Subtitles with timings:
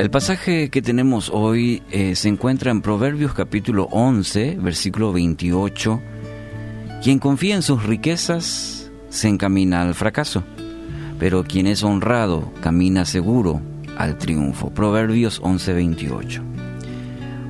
[0.00, 6.00] El pasaje que tenemos hoy eh, se encuentra en Proverbios capítulo 11, versículo 28.
[7.02, 10.42] Quien confía en sus riquezas se encamina al fracaso,
[11.18, 13.60] pero quien es honrado camina seguro
[13.98, 14.70] al triunfo.
[14.70, 16.42] Proverbios 11, 28.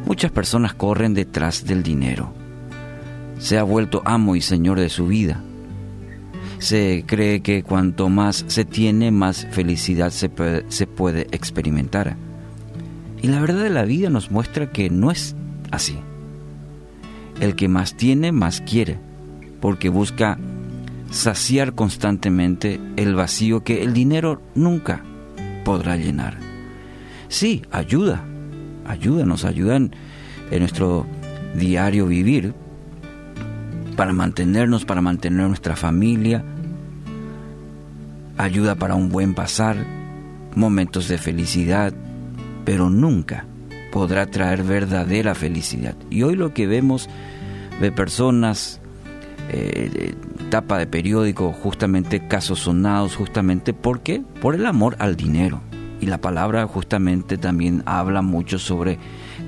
[0.05, 2.33] Muchas personas corren detrás del dinero.
[3.39, 5.41] Se ha vuelto amo y señor de su vida.
[6.59, 10.33] Se cree que cuanto más se tiene, más felicidad se
[10.69, 12.17] se puede experimentar.
[13.23, 15.37] Y la verdad de la vida nos muestra que no es
[15.71, 15.99] así.
[17.41, 18.99] El que más tiene, más quiere,
[19.61, 20.39] porque busca
[21.11, 25.03] saciar constantemente el vacío que el dinero nunca
[25.65, 26.39] podrá llenar.
[27.28, 28.25] Sí, ayuda,
[28.87, 29.93] ayuda, nos ayudan
[30.50, 31.06] en nuestro
[31.55, 32.55] diario vivir
[33.97, 36.43] para mantenernos, para mantener nuestra familia,
[38.39, 39.77] ayuda para un buen pasar,
[40.55, 41.93] momentos de felicidad,
[42.65, 43.47] pero nunca
[43.91, 45.94] podrá traer verdadera felicidad.
[46.10, 47.09] Y hoy lo que vemos
[47.81, 48.81] de personas,
[49.48, 50.15] eh,
[50.50, 55.60] tapa de periódico, justamente casos sonados, justamente porque por el amor al dinero.
[56.00, 58.99] Y la palabra justamente también habla mucho sobre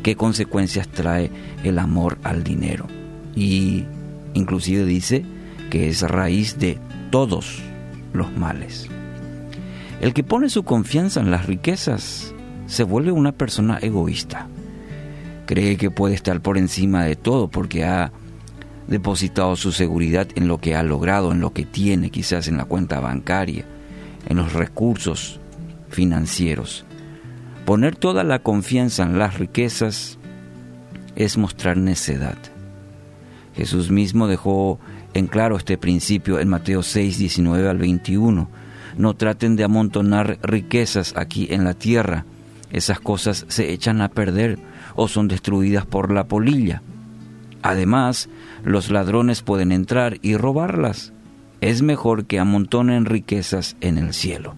[0.03, 1.31] qué consecuencias trae
[1.65, 2.87] el amor al dinero.
[3.35, 3.85] Y
[4.35, 5.25] inclusive dice
[5.71, 6.79] que es raíz de
[7.11, 7.63] todos
[8.13, 8.89] los males.
[10.01, 12.35] El que pone su confianza en las riquezas
[12.67, 14.49] se vuelve una persona egoísta.
[15.47, 18.13] Cree que puede estar por encima de todo porque ha
[18.87, 22.65] depositado su seguridad en lo que ha logrado, en lo que tiene, quizás en la
[22.65, 23.65] cuenta bancaria,
[24.29, 25.41] en los recursos
[25.89, 26.85] financieros.
[27.65, 30.19] Poner toda la confianza en las riquezas
[31.15, 32.39] es mostrar necedad.
[33.55, 34.81] Jesús mismo dejó
[35.15, 38.49] en claro este principio en Mateo 6, 19 al 21.
[38.97, 42.25] No traten de amontonar riquezas aquí en la tierra,
[42.73, 44.59] esas cosas se echan a perder
[44.97, 46.83] o son destruidas por la polilla.
[47.63, 48.29] Además,
[48.65, 51.13] los ladrones pueden entrar y robarlas.
[51.61, 54.55] Es mejor que amontonen riquezas en el cielo.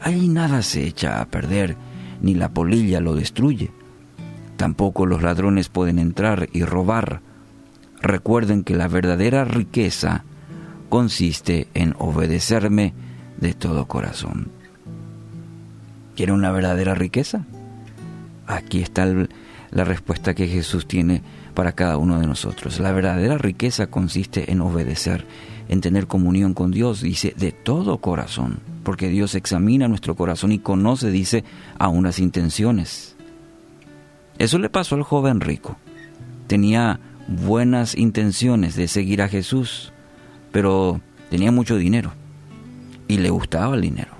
[0.00, 1.76] Allí nada se echa a perder,
[2.22, 3.72] ni la polilla lo destruye.
[4.56, 7.20] Tampoco los ladrones pueden entrar y robar.
[8.00, 10.24] Recuerden que la verdadera riqueza
[10.88, 12.94] consiste en obedecerme
[13.38, 14.50] de todo corazón.
[16.14, 17.44] ¿Quiere una verdadera riqueza?
[18.46, 19.06] Aquí está
[19.70, 21.22] la respuesta que Jesús tiene
[21.54, 22.78] para cada uno de nosotros.
[22.78, 25.26] La verdadera riqueza consiste en obedecer,
[25.68, 30.58] en tener comunión con Dios, dice, de todo corazón, porque Dios examina nuestro corazón y
[30.58, 31.44] conoce, dice,
[31.78, 33.16] aún las intenciones.
[34.38, 35.76] Eso le pasó al joven rico.
[36.46, 39.92] Tenía buenas intenciones de seguir a Jesús,
[40.52, 41.00] pero
[41.30, 42.12] tenía mucho dinero
[43.08, 44.12] y le gustaba el dinero,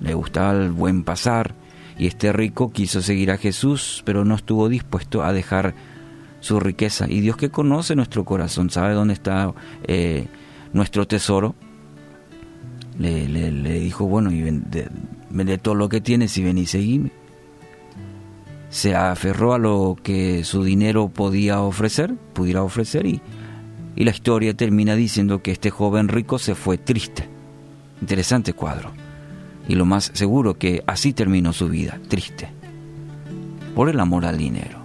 [0.00, 1.54] le gustaba el buen pasar,
[1.98, 5.74] y este rico quiso seguir a Jesús, pero no estuvo dispuesto a dejar
[6.40, 7.06] su riqueza.
[7.08, 9.52] Y Dios que conoce nuestro corazón, sabe dónde está
[9.84, 10.26] eh,
[10.72, 11.56] nuestro tesoro,
[12.98, 14.88] le, dijo, bueno, y vende,
[15.30, 17.10] vende, todo lo que tienes y ven y seguime.
[18.70, 23.20] Se aferró a lo que su dinero podía ofrecer, pudiera ofrecer, y,
[23.96, 27.28] y la historia termina diciendo que este joven rico se fue triste.
[28.00, 29.07] Interesante cuadro
[29.68, 32.48] y lo más seguro que así terminó su vida, triste,
[33.74, 34.78] por el amor al dinero.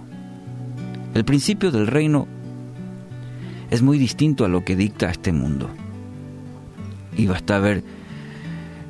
[1.14, 2.28] El principio del reino
[3.70, 5.70] es muy distinto a lo que dicta este mundo.
[7.16, 7.82] Y basta ver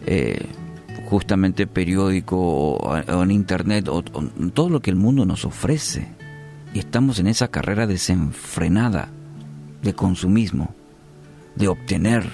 [0.07, 0.47] eh,
[1.07, 3.89] justamente periódico o, en internet
[4.53, 6.09] todo lo que el mundo nos ofrece.
[6.73, 9.09] Y estamos en esa carrera desenfrenada
[9.83, 10.75] de consumismo,
[11.55, 12.29] de obtener,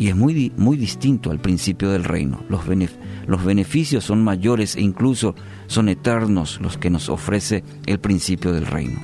[0.00, 2.40] y es muy, muy distinto al principio del reino.
[2.48, 2.62] Los,
[3.26, 5.34] los beneficios son mayores e incluso
[5.66, 8.98] son eternos los que nos ofrece el principio del reino.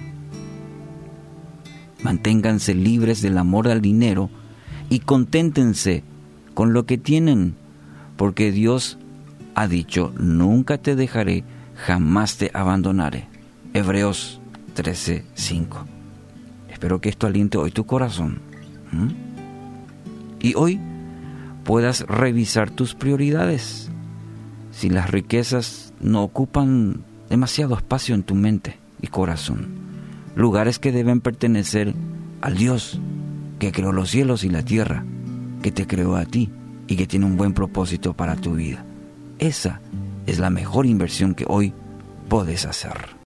[2.02, 4.30] Manténganse libres del amor al dinero
[4.88, 6.02] y conténtense
[6.54, 7.56] con lo que tienen,
[8.16, 8.96] porque Dios
[9.54, 11.44] ha dicho, nunca te dejaré,
[11.74, 13.28] jamás te abandonaré.
[13.74, 14.40] Hebreos
[14.74, 15.84] 13:5.
[16.70, 18.40] Espero que esto aliente hoy tu corazón
[20.40, 20.80] y hoy
[21.64, 23.90] puedas revisar tus prioridades.
[24.70, 29.68] Si las riquezas no ocupan demasiado espacio en tu mente y corazón,
[30.34, 31.94] lugares que deben pertenecer
[32.40, 33.00] al Dios
[33.58, 35.04] que creó los cielos y la tierra,
[35.62, 36.50] que te creó a ti
[36.86, 38.84] y que tiene un buen propósito para tu vida.
[39.38, 39.80] Esa
[40.26, 41.72] es la mejor inversión que hoy
[42.28, 43.08] puedes hacer.